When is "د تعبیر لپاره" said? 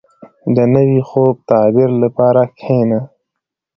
1.39-2.41